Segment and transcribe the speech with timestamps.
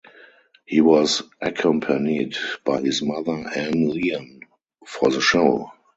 [0.65, 4.39] He was accompanied by his mother Ann Lian
[4.83, 5.71] for the show.